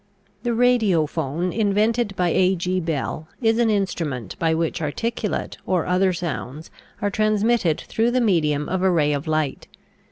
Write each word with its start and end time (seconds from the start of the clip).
The 0.41 0.55
Radiophone, 0.55 1.51
invented 1.53 2.15
by 2.15 2.29
A. 2.29 2.55
G. 2.55 2.79
Bell, 2.79 3.27
is 3.39 3.59
an 3.59 3.69
instrument 3.69 4.35
by 4.39 4.51
which 4.55 4.81
articulate 4.81 5.57
or 5.67 5.85
other 5.85 6.11
sounds 6.11 6.71
are 7.03 7.11
transmitted 7.11 7.81
through 7.81 8.09
the 8.09 8.19
medium 8.19 8.67
of 8.67 8.81
a 8.81 8.89
ray 8.89 9.13
of 9.13 9.27
light. 9.27 9.67